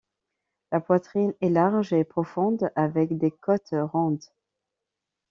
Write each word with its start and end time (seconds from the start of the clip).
La 0.71 0.79
poitrine 0.79 1.31
est 1.41 1.51
large 1.51 1.93
et 1.93 2.03
profonde, 2.03 2.71
avec 2.75 3.19
des 3.19 3.29
côtes 3.29 3.75
rondes. 3.93 4.23